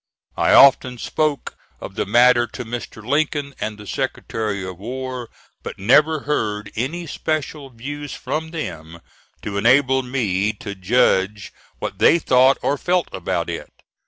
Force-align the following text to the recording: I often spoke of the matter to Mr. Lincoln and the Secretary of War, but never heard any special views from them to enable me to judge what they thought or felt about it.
I 0.35 0.53
often 0.55 0.97
spoke 0.97 1.55
of 1.79 1.93
the 1.93 2.07
matter 2.07 2.47
to 2.47 2.65
Mr. 2.65 3.05
Lincoln 3.07 3.53
and 3.59 3.77
the 3.77 3.85
Secretary 3.85 4.65
of 4.65 4.79
War, 4.79 5.29
but 5.61 5.77
never 5.77 6.21
heard 6.21 6.71
any 6.75 7.05
special 7.05 7.69
views 7.69 8.11
from 8.11 8.49
them 8.49 8.99
to 9.43 9.59
enable 9.59 10.01
me 10.01 10.53
to 10.53 10.73
judge 10.73 11.53
what 11.77 11.99
they 11.99 12.17
thought 12.17 12.57
or 12.63 12.79
felt 12.79 13.09
about 13.11 13.47
it. 13.47 13.69